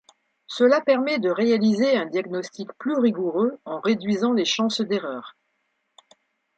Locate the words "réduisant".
3.79-4.33